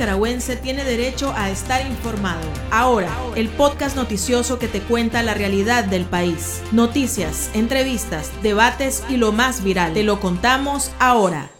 [0.00, 2.40] nicaragüense tiene derecho a estar informado.
[2.70, 6.62] Ahora, el podcast noticioso que te cuenta la realidad del país.
[6.72, 9.92] Noticias, entrevistas, debates y lo más viral.
[9.92, 11.50] Te lo contamos ahora.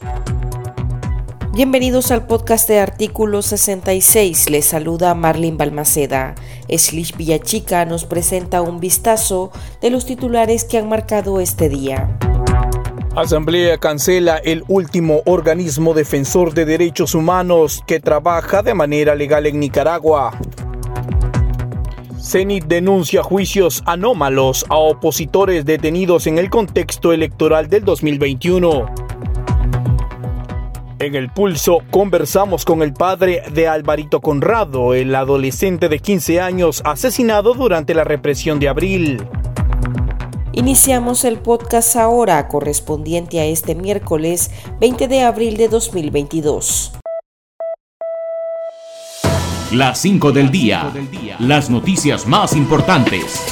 [1.53, 4.49] Bienvenidos al podcast de Artículo 66.
[4.49, 6.35] Les saluda Marlene Balmaceda.
[6.67, 9.53] Slish Villachica nos presenta un vistazo
[9.83, 12.17] de los titulares que han marcado este día.
[13.17, 19.59] Asamblea cancela el último organismo defensor de derechos humanos que trabaja de manera legal en
[19.59, 20.39] Nicaragua.
[22.21, 28.87] CENIT denuncia juicios anómalos a opositores detenidos en el contexto electoral del 2021.
[31.01, 36.81] En el pulso conversamos con el padre de Alvarito Conrado, el adolescente de 15 años
[36.85, 39.27] asesinado durante la represión de abril.
[40.53, 44.51] Iniciamos el podcast ahora correspondiente a este miércoles
[44.81, 46.91] 20 de abril de 2022.
[49.71, 50.93] Las 5 del día.
[51.39, 53.47] Las noticias más importantes.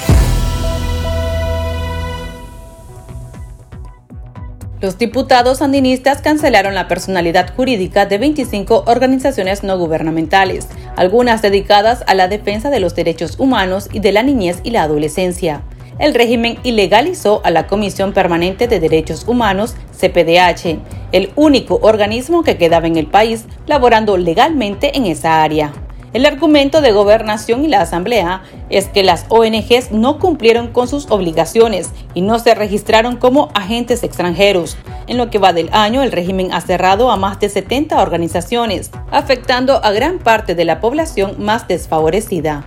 [4.80, 12.14] Los diputados sandinistas cancelaron la personalidad jurídica de 25 organizaciones no gubernamentales, algunas dedicadas a
[12.14, 15.62] la defensa de los derechos humanos y de la niñez y la adolescencia
[15.98, 20.78] el régimen ilegalizó a la Comisión Permanente de Derechos Humanos, CPDH,
[21.12, 25.72] el único organismo que quedaba en el país laborando legalmente en esa área.
[26.14, 31.10] El argumento de gobernación y la Asamblea es que las ONGs no cumplieron con sus
[31.10, 34.78] obligaciones y no se registraron como agentes extranjeros.
[35.06, 38.90] En lo que va del año, el régimen ha cerrado a más de 70 organizaciones,
[39.10, 42.64] afectando a gran parte de la población más desfavorecida.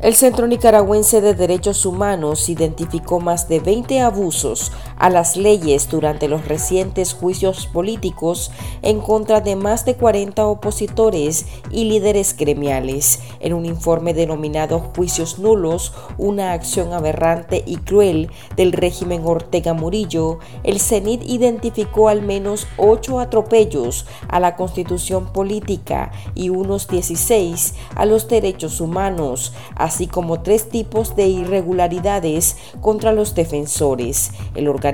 [0.00, 6.28] El Centro Nicaragüense de Derechos Humanos identificó más de 20 abusos a las leyes durante
[6.28, 8.50] los recientes juicios políticos
[8.82, 13.20] en contra de más de 40 opositores y líderes gremiales.
[13.40, 20.38] En un informe denominado Juicios Nulos, una acción aberrante y cruel del régimen Ortega Murillo,
[20.64, 28.04] el CENIT identificó al menos 8 atropellos a la constitución política y unos 16 a
[28.06, 34.32] los derechos humanos, así como tres tipos de irregularidades contra los defensores.
[34.54, 34.87] El organismo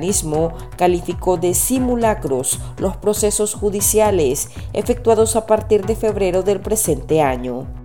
[0.77, 7.84] calificó de simulacros los procesos judiciales efectuados a partir de febrero del presente año.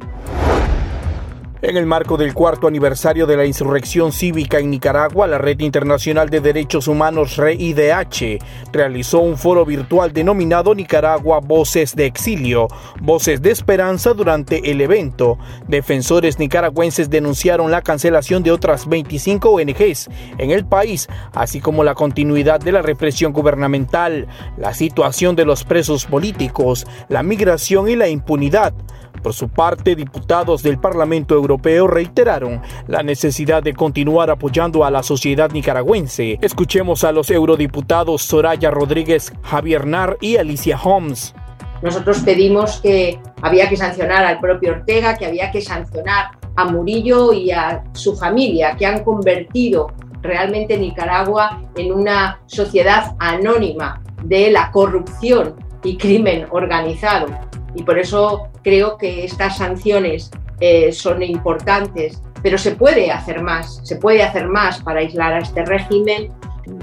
[1.61, 6.29] En el marco del cuarto aniversario de la insurrección cívica en Nicaragua, la Red Internacional
[6.29, 8.39] de Derechos Humanos REIDH
[8.71, 12.69] realizó un foro virtual denominado Nicaragua Voces de Exilio,
[13.01, 15.37] Voces de Esperanza durante el evento.
[15.67, 21.93] Defensores nicaragüenses denunciaron la cancelación de otras 25 ONGs en el país, así como la
[21.93, 28.07] continuidad de la represión gubernamental, la situación de los presos políticos, la migración y la
[28.07, 28.73] impunidad.
[29.21, 35.03] Por su parte, diputados del Parlamento Europeo reiteraron la necesidad de continuar apoyando a la
[35.03, 36.39] sociedad nicaragüense.
[36.41, 41.33] Escuchemos a los eurodiputados Soraya Rodríguez, Javier Nar y Alicia Holmes.
[41.81, 47.31] Nosotros pedimos que había que sancionar al propio Ortega, que había que sancionar a Murillo
[47.33, 49.87] y a su familia, que han convertido
[50.21, 57.27] realmente Nicaragua en una sociedad anónima de la corrupción y crimen organizado
[57.75, 63.81] y por eso creo que estas sanciones eh, son importantes, pero se puede hacer más,
[63.83, 66.31] se puede hacer más para aislar a este régimen.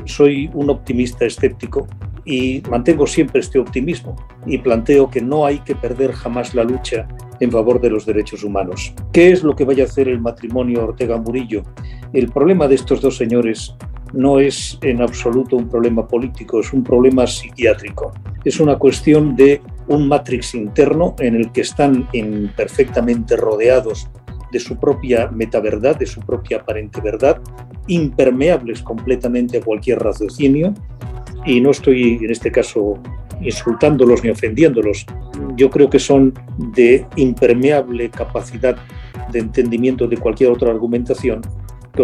[0.04, 1.86] Soy un optimista escéptico
[2.24, 4.16] y mantengo siempre este optimismo
[4.46, 7.06] y planteo que no hay que perder jamás la lucha
[7.38, 8.94] en favor de los derechos humanos.
[9.12, 11.62] ¿Qué es lo que vaya a hacer el matrimonio Ortega-Murillo?
[12.12, 13.76] El problema de estos dos señores
[14.16, 18.12] no es en absoluto un problema político, es un problema psiquiátrico.
[18.44, 22.08] Es una cuestión de un matrix interno en el que están
[22.56, 24.08] perfectamente rodeados
[24.50, 27.40] de su propia metaverdad, de su propia aparente verdad,
[27.88, 30.72] impermeables completamente a cualquier raciocinio.
[31.44, 32.94] Y no estoy en este caso
[33.40, 35.04] insultándolos ni ofendiéndolos.
[35.56, 36.32] Yo creo que son
[36.72, 38.76] de impermeable capacidad
[39.30, 41.42] de entendimiento de cualquier otra argumentación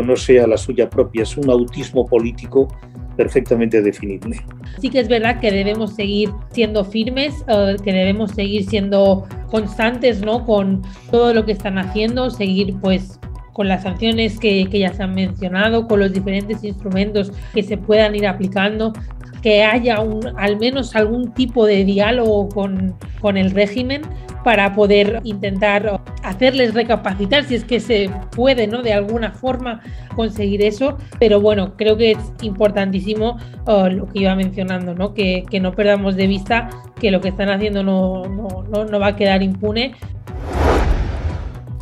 [0.00, 1.24] no sea la suya propia.
[1.24, 2.68] Es un autismo político
[3.16, 4.36] perfectamente definible.
[4.80, 10.22] Sí que es verdad que debemos seguir siendo firmes, eh, que debemos seguir siendo constantes
[10.22, 10.46] ¿no?
[10.46, 13.18] con todo lo que están haciendo, seguir pues
[13.52, 17.76] con las sanciones que, que, ya se han mencionado, con los diferentes instrumentos que se
[17.76, 18.94] puedan ir aplicando,
[19.42, 24.02] que haya un, al menos algún tipo de diálogo con, con el régimen
[24.44, 28.82] para poder intentar hacerles recapacitar si es que se puede, ¿no?
[28.82, 29.80] De alguna forma
[30.14, 30.98] conseguir eso.
[31.18, 33.36] Pero bueno, creo que es importantísimo
[33.66, 35.14] uh, lo que iba mencionando, ¿no?
[35.14, 39.00] Que, que, no perdamos de vista que lo que están haciendo no, no, no, no
[39.00, 39.94] va a quedar impune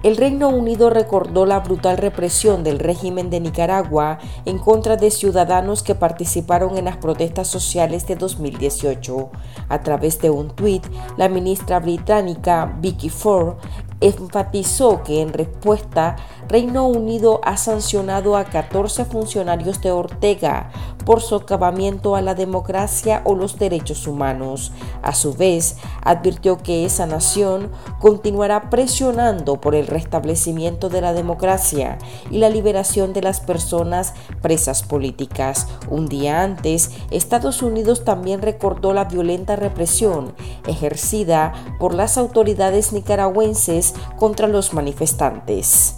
[0.02, 5.82] el Reino Unido recordó la brutal represión del régimen de Nicaragua en contra de ciudadanos
[5.82, 9.30] que participaron en las protestas sociales de 2018.
[9.68, 10.86] A través de un tuit,
[11.18, 13.56] la ministra británica Vicky Ford
[14.00, 16.16] enfatizó que en respuesta
[16.48, 20.70] Reino Unido ha sancionado a 14 funcionarios de Ortega
[21.04, 24.72] por socavamiento a la democracia o los derechos humanos.
[25.02, 31.98] A su vez, advirtió que esa nación continuará presionando por el restablecimiento de la democracia
[32.30, 35.66] y la liberación de las personas presas políticas.
[35.88, 40.34] Un día antes, Estados Unidos también recordó la violenta represión
[40.66, 45.96] ejercida por las autoridades nicaragüenses contra los manifestantes.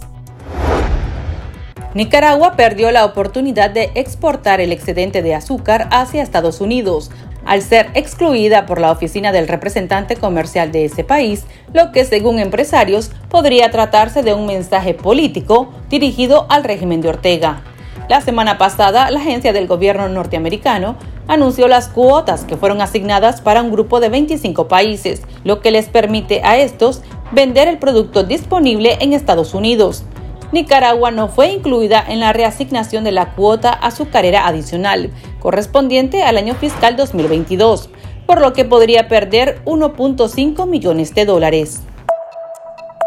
[1.93, 7.11] Nicaragua perdió la oportunidad de exportar el excedente de azúcar hacia Estados Unidos,
[7.45, 12.39] al ser excluida por la oficina del representante comercial de ese país, lo que según
[12.39, 17.61] empresarios podría tratarse de un mensaje político dirigido al régimen de Ortega.
[18.09, 20.95] La semana pasada, la agencia del gobierno norteamericano
[21.27, 25.89] anunció las cuotas que fueron asignadas para un grupo de 25 países, lo que les
[25.89, 27.01] permite a estos
[27.31, 30.03] vender el producto disponible en Estados Unidos.
[30.53, 35.09] Nicaragua no fue incluida en la reasignación de la cuota azucarera adicional,
[35.39, 37.89] correspondiente al año fiscal 2022,
[38.27, 41.81] por lo que podría perder 1.5 millones de dólares.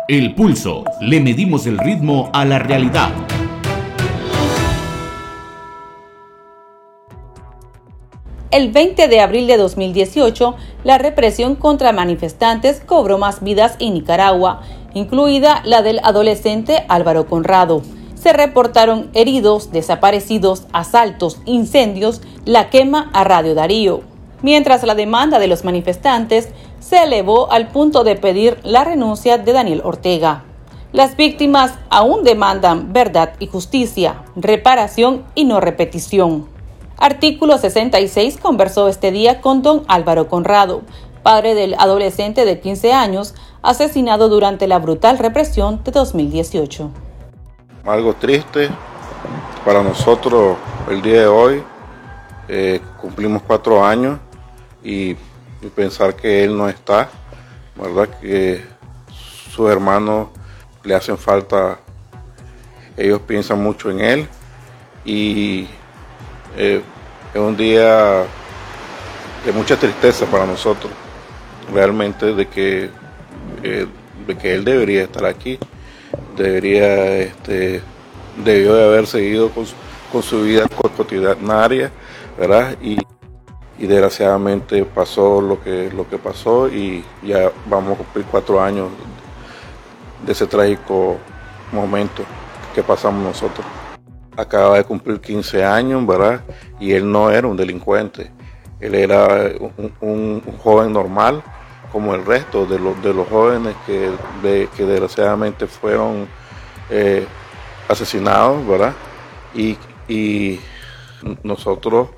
[0.08, 0.82] El pulso.
[1.00, 3.10] Le medimos el ritmo a la realidad.
[8.50, 14.62] El 20 de abril de 2018, la represión contra manifestantes cobró más vidas en Nicaragua
[14.94, 17.82] incluida la del adolescente Álvaro Conrado.
[18.14, 24.00] Se reportaron heridos, desaparecidos, asaltos, incendios, la quema a Radio Darío.
[24.42, 26.48] Mientras la demanda de los manifestantes
[26.80, 30.44] se elevó al punto de pedir la renuncia de Daniel Ortega.
[30.92, 36.46] Las víctimas aún demandan verdad y justicia, reparación y no repetición.
[36.96, 40.82] Artículo 66 conversó este día con don Álvaro Conrado,
[41.26, 46.88] padre del adolescente de 15 años asesinado durante la brutal represión de 2018.
[47.84, 48.70] Algo triste
[49.64, 50.56] para nosotros
[50.88, 51.64] el día de hoy.
[52.46, 54.20] Eh, cumplimos cuatro años
[54.84, 55.16] y,
[55.74, 57.08] pensar que él no está,
[57.74, 58.08] ¿verdad?
[58.20, 58.64] Que
[59.50, 60.28] sus hermanos
[60.84, 61.80] le hacen falta,
[62.96, 64.28] ellos piensan mucho en él
[65.04, 65.66] y
[66.56, 66.80] eh,
[67.34, 68.22] es un día
[69.44, 70.92] de mucha tristeza para nosotros,
[71.72, 72.90] realmente de que
[74.26, 75.58] de que él debería estar aquí,
[76.36, 77.80] debería, este,
[78.44, 79.64] debió de haber seguido con,
[80.12, 80.66] con su vida
[80.96, 81.68] cotidiana,
[82.38, 82.76] ¿verdad?
[82.82, 82.98] Y,
[83.78, 88.88] y, desgraciadamente pasó lo que, lo que pasó y ya vamos a cumplir cuatro años
[90.24, 91.18] de ese trágico
[91.72, 92.24] momento
[92.74, 93.66] que pasamos nosotros.
[94.36, 96.42] Acaba de cumplir 15 años, ¿verdad?
[96.78, 98.30] Y él no era un delincuente,
[98.80, 99.50] él era
[100.00, 101.42] un joven normal,
[101.96, 104.10] como el resto de los, de los jóvenes que,
[104.76, 106.28] que desgraciadamente fueron
[106.90, 107.26] eh,
[107.88, 108.92] asesinados, ¿verdad?
[109.54, 109.78] Y,
[111.42, 112.10] nosotros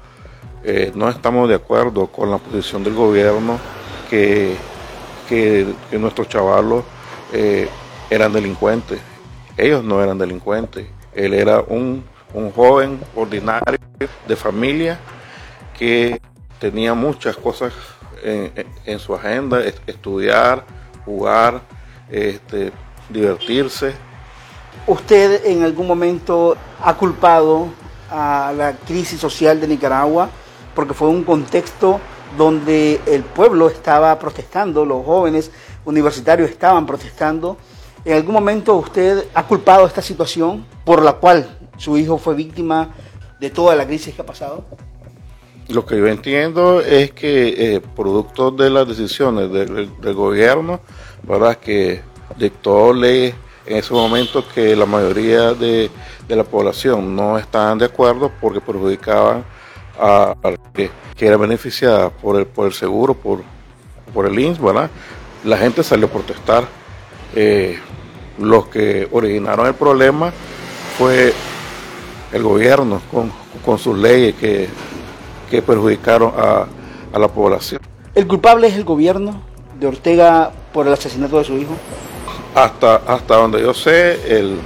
[0.65, 3.61] eh, no estamos de acuerdo con la posición del gobierno
[4.11, 4.57] que,
[5.29, 6.83] que, nuestros chavalos
[7.33, 7.69] eh,
[8.11, 8.99] eran delincuentes.
[9.57, 10.89] Ellos no eran delincuentes.
[11.15, 12.03] Él era un,
[12.35, 13.79] un joven ordinario
[14.27, 14.99] de familia
[15.79, 16.21] que
[16.59, 17.73] tenía muchas cosas
[18.23, 20.65] en, su agenda, estudiar,
[21.05, 21.63] jugar,
[22.11, 22.73] este,
[23.09, 23.93] divertirse.
[24.87, 27.69] ¿Usted en algún momento ha culpado
[28.11, 30.31] a la crisis social de Nicaragua
[30.75, 32.01] porque fue un contexto
[32.37, 35.51] donde el pueblo estaba protestando, los jóvenes
[35.85, 37.57] universitarios estaban protestando.
[38.05, 42.95] ¿En algún momento usted ha culpado esta situación por la cual su hijo fue víctima
[43.41, 44.65] de toda la crisis que ha pasado?
[45.69, 50.81] Lo que yo entiendo es que eh, producto de las decisiones del, gobierno,
[51.23, 51.59] ¿verdad?
[51.59, 52.01] que
[52.39, 53.35] dictó leyes
[53.67, 55.91] en ese momento que la mayoría de,
[56.27, 59.45] la población no estaban de acuerdo porque perjudicaban
[60.01, 60.35] a,
[60.73, 63.43] que, era beneficiada por el, por el seguro, por,
[64.15, 64.89] por el INS, ¿verdad?
[65.45, 66.65] La gente salió a protestar.
[67.35, 67.79] Eh,
[68.39, 70.33] los que originaron el problema
[70.97, 71.35] fue
[72.33, 73.31] el gobierno con,
[73.65, 74.69] con sus leyes que
[75.51, 76.67] que perjudicaron a,
[77.19, 77.81] la población.
[78.15, 79.43] El culpable es el gobierno
[79.81, 81.75] de Ortega por el asesinato de su hijo?
[82.55, 84.59] Hasta, hasta donde yo sé, el,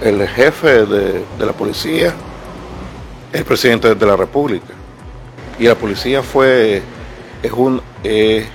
[0.00, 2.14] el jefe de, de, la policía
[3.32, 4.72] es el presidente de la República.
[5.58, 6.82] Y la policía fue,
[7.42, 8.46] es un, eh,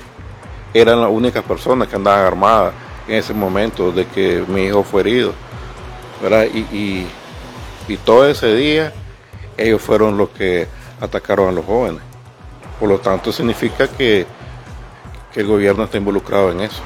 [0.74, 2.74] eran las únicas personas que andaban armadas
[3.08, 5.34] en ese momento de que mi hijo fue herido.
[6.54, 7.08] Y, y,
[7.88, 8.92] y todo ese día
[9.58, 10.68] ellos fueron los que
[11.00, 12.02] atacaron a los jóvenes.
[12.80, 14.26] Por lo tanto, significa que,
[15.34, 16.82] que el gobierno está involucrado en eso.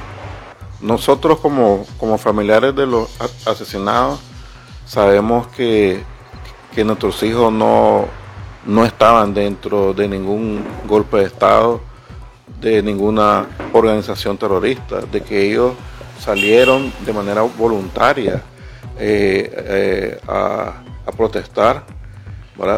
[0.80, 3.08] Nosotros como, como familiares de los
[3.46, 4.20] asesinados
[4.84, 6.02] sabemos que,
[6.74, 8.06] que nuestros hijos no,
[8.66, 11.80] no estaban dentro de ningún golpe de Estado,
[12.60, 15.74] de ninguna organización terrorista, de que ellos
[16.18, 18.42] salieron de manera voluntaria
[18.98, 21.84] eh, eh, a, a, protestar,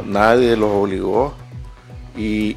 [0.07, 1.35] nadie los obligó
[2.17, 2.57] y,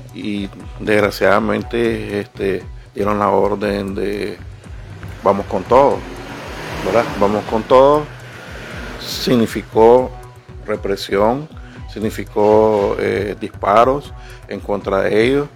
[0.79, 4.37] desgraciadamente este, dieron la orden de
[5.23, 5.97] vamos con todo,
[6.85, 7.05] ¿verdad?
[7.19, 8.03] Vamos con todo
[8.99, 10.11] significó
[10.65, 11.47] represión,
[11.91, 14.13] significó eh, disparos
[14.47, 15.47] en contra de ellos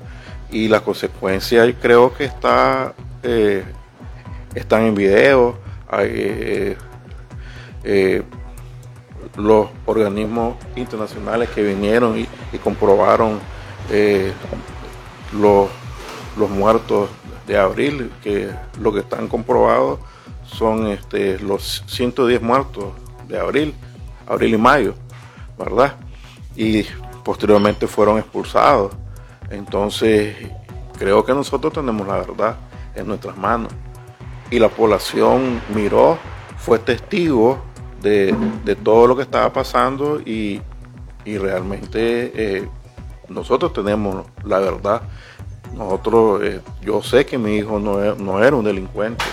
[0.50, 3.64] y la consecuencia creo que está eh,
[4.56, 6.78] están en video hay,
[7.84, 8.24] eh,
[9.38, 13.40] los organismos internacionales que vinieron y, comprobaron
[15.34, 15.70] los,
[16.38, 17.10] los muertos
[17.48, 20.00] de abril que lo que están comprobados
[20.46, 22.94] son este, los 110 muertos
[23.28, 23.74] de abril
[24.28, 24.94] abril y mayo
[25.58, 25.96] verdad
[26.56, 26.84] y
[27.24, 28.94] posteriormente fueron expulsados.
[29.50, 30.36] Entonces,
[30.98, 32.56] creo que nosotros tenemos la verdad
[32.96, 33.72] en nuestras manos.
[34.50, 36.18] Y la población miró,
[36.58, 37.62] fue testigo
[38.02, 40.62] de, todo lo que estaba pasando y,
[41.26, 42.68] realmente eh,
[43.30, 45.02] nosotros tenemos la verdad.
[45.74, 49.24] Nosotros, eh, yo sé que mi hijo no, e, no era un delincuente,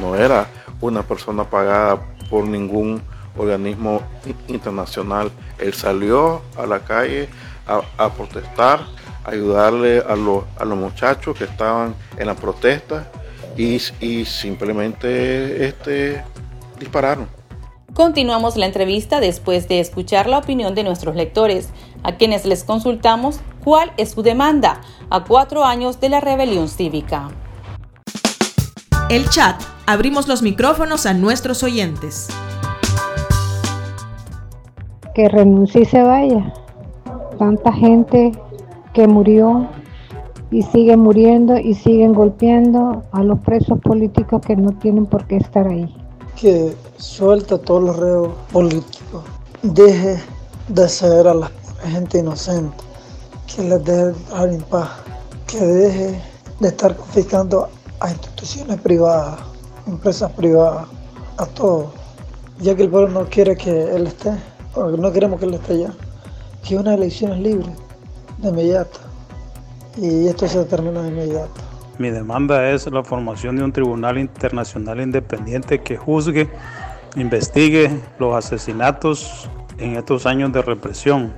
[0.00, 0.48] no era
[0.80, 3.00] una persona pagada por ningún
[3.36, 4.02] organismo
[4.48, 5.30] internacional.
[5.58, 7.28] Él salió a la calle
[7.66, 8.80] a, protestar,
[9.24, 13.10] a ayudarle a los, a los muchachos que estaban en la protesta
[13.56, 16.24] y, y simplemente este,
[16.78, 17.43] dispararon.
[17.94, 21.68] Continuamos la entrevista después de escuchar la opinión de nuestros lectores,
[22.02, 27.28] a quienes les consultamos cuál es su demanda a cuatro años de la rebelión cívica.
[29.10, 29.62] El chat.
[29.86, 32.26] Abrimos los micrófonos a nuestros oyentes
[35.14, 36.52] que renuncie y se vaya.
[37.38, 38.32] Tanta gente
[38.92, 39.68] que murió
[40.50, 45.36] y sigue muriendo y siguen golpeando a los presos políticos que no tienen por qué
[45.36, 45.94] estar ahí.
[46.36, 49.24] Que suelta a todos los reos políticos,
[49.62, 50.20] deje
[50.68, 51.50] de ceder a la
[51.84, 52.76] gente inocente,
[53.46, 54.90] que les deje dar en paz,
[55.46, 56.20] que deje
[56.60, 57.68] de estar confiscando
[58.00, 59.38] a instituciones privadas,
[59.86, 60.86] empresas privadas,
[61.36, 61.86] a todos,
[62.60, 64.32] ya que el pueblo no quiere que él esté
[64.74, 65.94] porque no queremos que él esté allá,
[66.66, 67.72] que una elección es libre,
[68.38, 68.98] de inmediato,
[69.96, 71.73] y esto se determina de inmediato.
[71.98, 76.48] Mi demanda es la formación de un tribunal internacional independiente que juzgue,
[77.14, 79.48] investigue los asesinatos
[79.78, 81.32] en estos años de represión,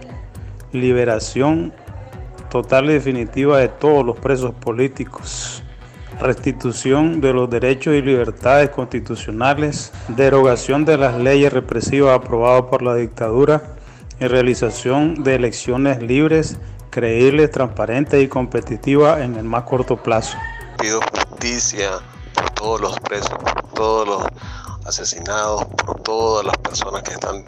[0.72, 1.74] liberación
[2.48, 5.62] total y definitiva de todos los presos políticos,
[6.20, 12.94] restitución de los derechos y libertades constitucionales, derogación de las leyes represivas aprobadas por la
[12.94, 13.62] dictadura
[14.18, 16.58] y realización de elecciones libres,
[16.96, 20.38] creíbles, transparentes y competitivas en el más corto plazo.
[20.78, 20.98] Pido
[21.28, 21.90] justicia
[22.34, 24.24] por todos los presos, por todos los
[24.86, 27.44] asesinados, por todas las personas que están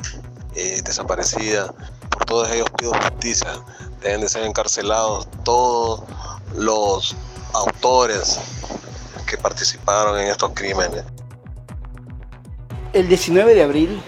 [0.54, 1.72] eh, desaparecidas,
[2.10, 3.48] por todos ellos pido justicia.
[4.02, 6.02] Deben de ser encarcelados todos
[6.54, 7.16] los
[7.54, 8.38] autores
[9.26, 11.04] que participaron en estos crímenes.
[12.92, 14.02] El 19 de abril,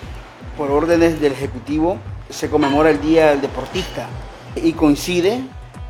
[0.58, 1.96] por órdenes del Ejecutivo,
[2.28, 4.06] se conmemora el Día del Deportista
[4.56, 5.42] y coincide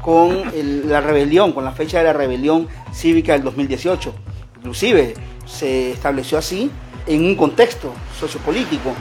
[0.02, 0.44] con
[0.88, 4.14] la rebelión, con la fecha de la rebelión cívica del 2018.
[4.56, 5.14] Inclusive
[5.46, 6.70] se estableció así
[7.06, 8.92] en un contexto sociopolítico.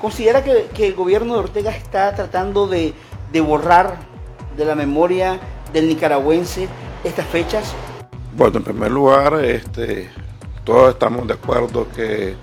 [0.00, 2.92] ¿Considera que, el gobierno de Ortega está tratando de,
[3.32, 3.96] de borrar
[4.56, 5.40] de la memoria
[5.72, 6.68] del nicaragüense
[7.04, 7.72] estas fechas?
[8.36, 10.10] Bueno, en primer lugar, este,
[10.64, 12.36] todos estamos de acuerdo que,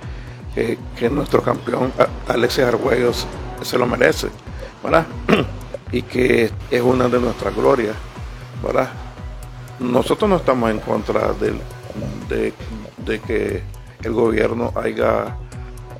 [0.53, 1.91] que, nuestro campeón
[2.27, 3.11] Alexis Argüello
[3.61, 4.27] se lo merece,
[4.83, 5.05] ¿verdad?
[5.91, 7.95] y que es una de nuestras glorias,
[8.63, 8.89] ¿verdad?
[9.79, 12.53] Nosotros no estamos en contra de,
[12.97, 13.63] de que
[14.03, 15.35] el gobierno haya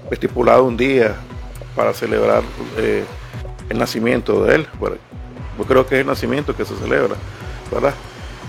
[0.10, 1.15] estipulado un día
[1.75, 2.43] para celebrar
[2.77, 3.03] eh,
[3.69, 4.67] el nacimiento de él.
[5.57, 7.15] yo creo que es el nacimiento que se celebra,
[7.71, 7.93] ¿verdad?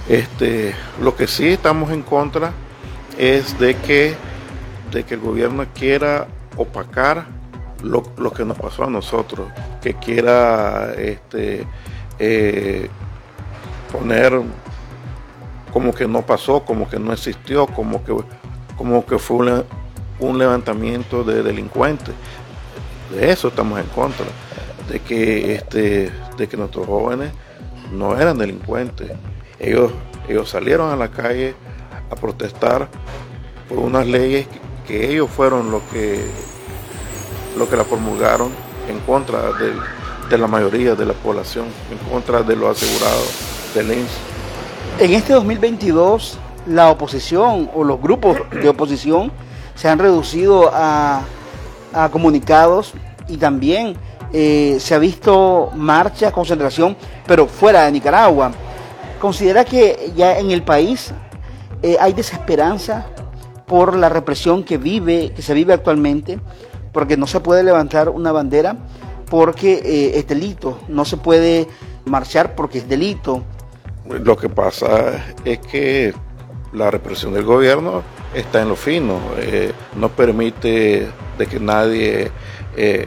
[0.09, 2.53] Este, lo que sí estamos en contra
[3.19, 4.15] es de que,
[4.91, 7.27] de que el gobierno quiera opacar
[7.83, 9.49] lo, que nos pasó a nosotros,
[9.81, 11.67] que quiera este,
[12.19, 12.89] eh,
[13.91, 14.41] poner
[15.73, 18.15] como que no pasó, como que no existió, como que,
[18.77, 19.65] como que fue
[20.21, 22.15] un, levantamiento de delincuentes.
[23.11, 24.27] De eso estamos en contra,
[24.89, 27.33] de que, este, de que nuestros jóvenes
[27.91, 29.11] no eran delincuentes.
[29.59, 29.93] Ellos,
[30.29, 31.55] ellos salieron a la calle
[32.11, 32.89] a protestar
[33.69, 34.47] por unas leyes
[34.87, 36.23] que, ellos fueron los que,
[37.57, 38.53] lo que la promulgaron
[38.89, 43.29] en contra de, la mayoría de la población, en contra de los asegurados
[43.75, 44.11] del INS.
[44.99, 49.31] En este 2022, la oposición o los grupos de oposición
[49.75, 51.23] se han reducido a,
[52.11, 52.95] comunicados
[53.29, 53.95] y también
[54.33, 58.53] eh, se ha visto marcha, concentración, pero fuera de Nicaragua.
[59.21, 61.13] ¿Considera que ya en el país
[61.83, 63.07] eh, hay desesperanza
[63.67, 66.39] por la represión que vive, que se vive actualmente?
[66.93, 68.77] Porque no se puede levantar una bandera
[69.33, 71.67] porque eh, es delito, no se puede
[72.05, 73.43] marchar porque es delito,
[74.07, 76.13] lo que pasa es que
[76.75, 78.03] la represión del gobierno
[78.35, 81.09] está en lo fino, eh, no permite
[81.39, 82.31] de que nadie
[82.77, 83.07] eh,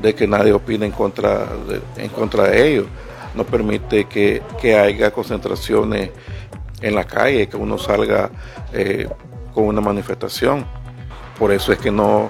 [0.00, 2.86] de que nadie opine en contra de, en contra de ellos,
[3.34, 6.10] no permite que, haya concentraciones
[6.80, 8.30] en la calle, que uno salga
[9.52, 10.64] con una manifestación.
[11.36, 12.28] Por eso es que no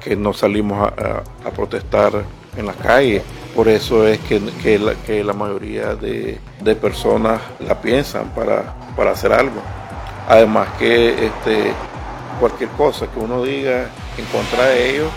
[0.00, 2.12] que no salimos a, protestar
[2.56, 3.22] en la calle.
[3.54, 4.78] Por eso es que, que,
[5.24, 6.38] la, mayoría de,
[6.80, 9.60] personas la piensan para, para, hacer algo.
[10.28, 11.72] Además que este,
[12.38, 15.10] cualquier cosa que uno diga en contra de ellos,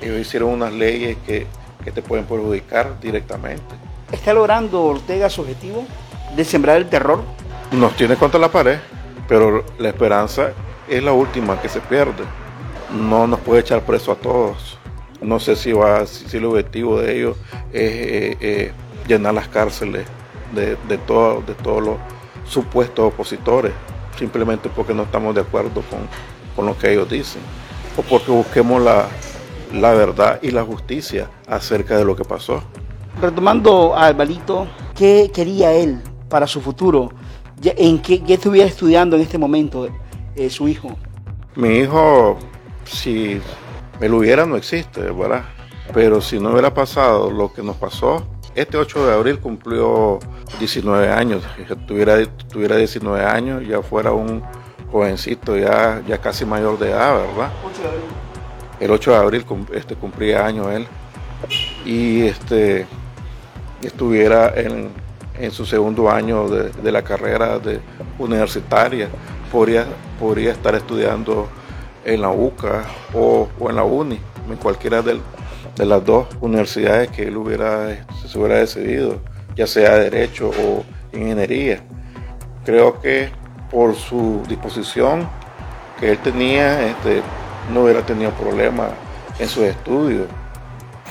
[0.00, 1.46] ellos hicieron unas leyes que,
[1.84, 3.74] que te pueden perjudicar directamente.
[4.12, 5.84] ¿Está logrando Ortega su objetivo
[6.34, 7.22] de sembrar el terror?
[7.72, 8.78] Nos tiene contra la pared,
[9.28, 10.52] pero la esperanza
[10.88, 12.24] es la última que se pierde.
[12.92, 14.80] No nos puede echar preso a todos
[15.22, 17.36] no sé si va, si, el objetivo de ellos
[17.72, 18.72] es eh, eh,
[19.06, 20.06] llenar las cárceles
[20.54, 21.96] de, de, todo, de todos los
[22.44, 23.72] supuestos opositores,
[24.18, 26.00] simplemente porque no estamos de acuerdo con,
[26.56, 27.42] con lo que ellos dicen,
[27.96, 29.08] o porque busquemos la,
[29.74, 32.62] la verdad y la justicia acerca de lo que pasó.
[33.20, 37.12] Retomando a Alvarito, ¿qué quería él para su futuro?
[37.62, 39.86] ¿En qué, qué estuviera estudiando en este momento
[40.34, 40.96] eh, su hijo?
[41.56, 42.38] Mi hijo,
[42.90, 43.40] si
[44.00, 45.44] el hubiera no existe, ¿verdad?
[45.94, 50.18] Pero si no hubiera pasado lo que nos pasó, este 8 de abril cumplió
[50.58, 51.42] 19 años.
[51.56, 54.42] Si tuviera, tuviera 19 años, ya fuera un
[54.90, 57.50] jovencito, ya, ya casi mayor de edad, ¿verdad?
[58.80, 60.86] El 8 de abril este, cumplía años él.
[61.84, 62.86] Y este,
[63.82, 64.90] estuviera en,
[65.50, 67.80] su segundo año de, la carrera de
[68.18, 69.08] universitaria,
[69.50, 69.86] podría,
[70.18, 71.48] podría estar estudiando
[72.04, 72.84] en la UCA
[73.14, 75.20] o, en la UNI, en cualquiera de,
[75.76, 79.18] las dos universidades que él hubiera, se hubiera decidido,
[79.56, 81.80] ya sea Derecho o Ingeniería.
[82.64, 83.30] Creo que
[83.70, 85.28] por su disposición
[85.98, 87.22] que él tenía, este,
[87.72, 88.90] no hubiera tenido problemas
[89.38, 90.26] en sus estudios.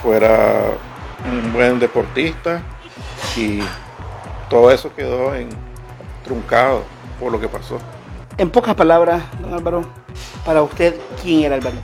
[0.01, 0.71] Fuera
[1.25, 2.61] un buen deportista
[3.35, 3.59] y
[4.49, 5.49] todo eso quedó en,
[6.23, 6.83] truncado
[7.19, 7.79] por lo que pasó.
[8.37, 9.83] En pocas palabras, don Álvaro,
[10.45, 11.77] para usted, ¿quién era Álvaro?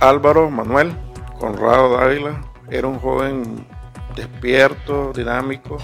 [0.00, 0.92] Álvaro Manuel
[1.38, 3.66] Conrado Dávila era un joven
[4.14, 5.78] despierto, dinámico,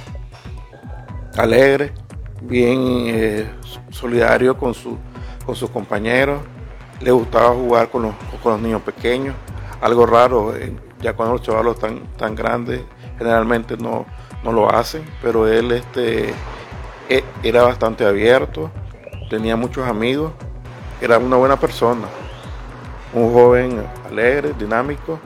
[1.36, 1.92] alegre,
[2.42, 3.50] bien eh,
[3.90, 4.98] solidario con, su,
[5.44, 6.40] con sus compañeros.
[7.00, 9.34] Le gustaba jugar con los, con los niños pequeños,
[9.80, 12.82] algo raro, eh, ya cuando los chavalos están tan grandes
[13.18, 14.06] generalmente no,
[14.44, 16.34] no lo hacen, pero él este,
[17.08, 18.70] e, era bastante abierto,
[19.30, 20.32] tenía muchos amigos
[21.00, 22.06] era una buena persona,
[23.12, 25.18] un joven alegre, dinámico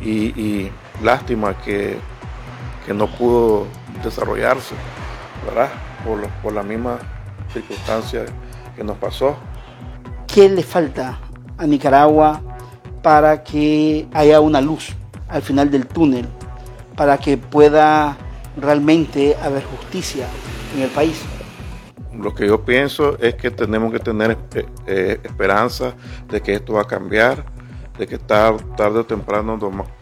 [0.00, 0.70] y,
[1.02, 1.98] lástima que,
[2.94, 3.66] no pudo
[4.02, 4.74] desarrollarse,
[5.46, 5.70] ¿verdad?
[6.04, 6.98] Por, por la misma
[7.52, 8.26] circunstancia
[8.76, 9.36] que nos pasó.
[10.26, 11.18] ¿Qué le falta
[11.56, 12.40] a Nicaragua
[13.02, 14.94] para que haya una luz
[15.28, 16.28] al final del túnel,
[16.96, 18.16] para que pueda
[18.56, 20.26] realmente haber justicia
[20.76, 21.22] en el país?
[22.18, 25.94] Lo que yo pienso es que tenemos que tener eh, eh, esperanza
[26.28, 27.44] de que esto va a cambiar,
[27.98, 29.58] de que tarde, o temprano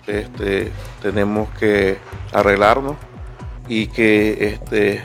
[0.07, 0.71] este,
[1.01, 1.99] tenemos que
[2.33, 2.97] arreglarnos
[3.69, 5.03] y que este,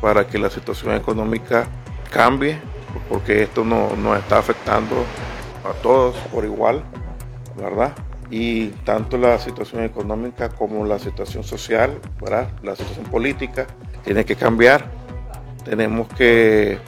[0.00, 1.66] para que la situación económica
[2.10, 2.58] cambie,
[3.08, 5.04] porque esto no nos está afectando
[5.64, 6.82] a todos por igual,
[7.56, 7.92] ¿verdad?
[8.30, 12.48] Y tanto la situación económica como la situación social, ¿verdad?
[12.62, 13.66] La situación política
[14.04, 14.99] tiene que cambiar
[15.64, 16.78] tenemos que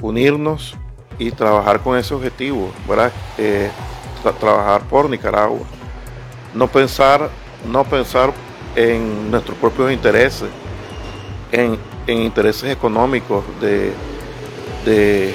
[0.00, 0.76] unirnos
[1.18, 3.12] y trabajar con ese objetivo, ¿verdad?
[3.38, 3.70] Eh,
[4.38, 5.66] trabajar por Nicaragua.
[6.54, 7.30] No pensar,
[7.70, 8.32] no pensar
[8.74, 10.48] en nuestros propios intereses,
[11.52, 13.92] en, intereses económicos de,
[14.84, 15.34] de,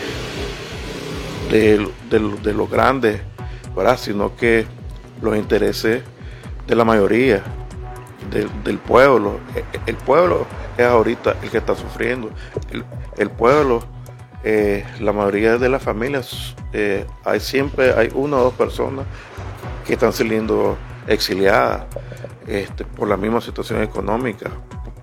[2.09, 3.21] de, los grandes,
[3.75, 3.97] ¿verdad?
[3.97, 4.65] sino que
[5.21, 6.03] los intereses
[6.67, 7.43] de la mayoría,
[8.31, 9.39] del, pueblo.
[9.55, 10.45] E, el, pueblo
[10.77, 12.29] es ahorita el que está sufriendo.
[13.17, 13.83] El, pueblo,
[14.43, 19.05] eh, la mayoría de las familias, eh, hay siempre hay una o dos personas
[19.85, 21.83] que están saliendo exiliadas
[22.47, 24.49] este, por la misma situación económica,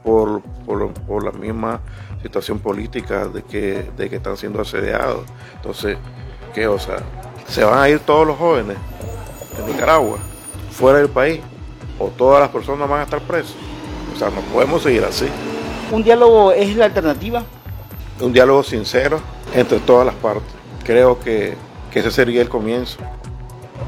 [0.02, 1.80] por, por, la misma
[2.22, 5.24] situación política de que, de que están siendo asediados.
[5.56, 5.96] Entonces,
[6.54, 6.66] ¿qué?
[6.66, 6.98] O sea,
[7.48, 8.76] se van a ir todos los jóvenes
[9.56, 10.18] de Nicaragua,
[10.70, 11.40] fuera del país,
[11.98, 13.54] o todas las personas van a estar presas.
[14.14, 15.26] O sea, no podemos seguir así.
[15.92, 17.44] ¿Un diálogo es la alternativa?
[18.18, 19.20] Un diálogo sincero
[19.54, 20.50] entre todas las partes.
[20.84, 21.54] Creo que,
[21.92, 22.96] ese sería el comienzo.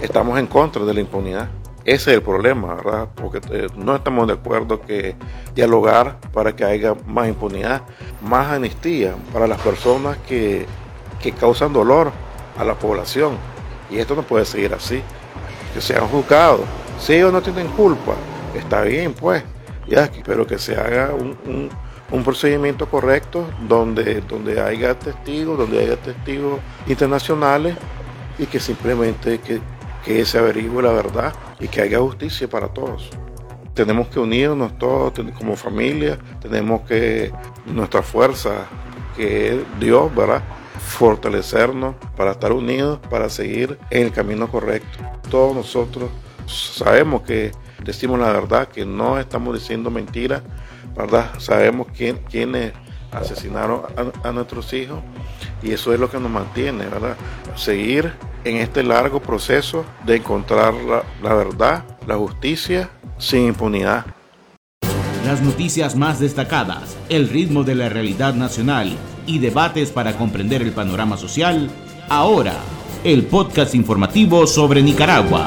[0.02, 1.48] Estamos en contra de la impunidad.
[1.86, 3.08] Ese es el problema, ¿verdad?
[3.14, 5.16] Porque eh, no estamos de acuerdo que
[5.54, 7.80] dialogar para que haya más impunidad,
[8.20, 10.66] más amnistía para las personas que,
[11.22, 12.12] que causan dolor
[12.58, 13.38] a la población.
[13.90, 15.00] Y esto no puede seguir así.
[15.72, 16.60] Que sean juzgados.
[17.00, 18.12] Si ellos no tienen culpa,
[18.54, 19.42] está bien, pues.
[19.86, 21.70] Ya, pero que se haga un,
[22.22, 27.76] procedimiento correcto donde, donde haya testigos, donde haya testigos internacionales
[28.38, 29.60] y que simplemente que,
[30.04, 33.10] que se averigüe la verdad y que haya justicia para todos.
[33.74, 37.32] Tenemos que unirnos todos como familia, tenemos que
[37.66, 38.66] nuestra fuerza,
[39.16, 40.42] que es Dios, ¿verdad?
[40.78, 44.98] Fortalecernos para estar unidos, para seguir en el camino correcto.
[45.28, 46.10] Todos nosotros
[46.46, 47.50] sabemos que
[47.82, 50.42] decimos la verdad, que no estamos diciendo mentiras,
[50.96, 51.30] ¿verdad?
[51.38, 52.72] Sabemos quién, quiénes
[53.12, 53.82] asesinaron
[54.22, 54.98] a, nuestros hijos
[55.62, 57.16] y eso es lo que nos mantiene, ¿verdad?
[57.56, 58.12] Seguir
[58.44, 60.74] en este largo proceso de encontrar
[61.22, 64.04] la verdad, la justicia sin impunidad.
[65.24, 68.94] Las noticias más destacadas, el ritmo de la realidad nacional
[69.26, 71.70] y debates para comprender el panorama social,
[72.10, 72.54] ahora
[73.04, 75.46] el podcast informativo sobre Nicaragua.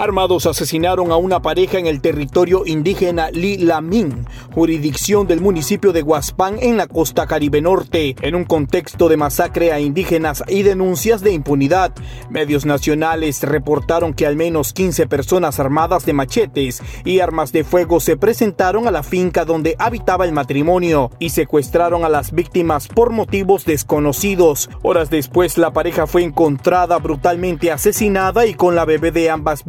[0.00, 6.56] Armados asesinaron a una pareja en el territorio indígena Lilamín, jurisdicción del municipio de Guaspán
[6.58, 11.32] en la costa caribe norte, en un contexto de masacre a indígenas y denuncias de
[11.32, 11.92] impunidad.
[12.30, 18.00] Medios nacionales reportaron que al menos 15 personas armadas de machetes y armas de fuego
[18.00, 23.10] se presentaron a la finca donde habitaba el matrimonio y secuestraron a las víctimas por
[23.10, 24.70] motivos desconocidos.
[24.80, 29.66] Horas después la pareja fue encontrada brutalmente asesinada y con la bebé de ambas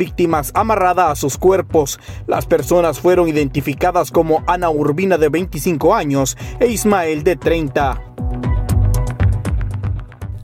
[0.54, 2.00] amarrada a sus cuerpos.
[2.28, 8.12] Las personas fueron identificadas como Ana Urbina de 25 años e Ismael de 30.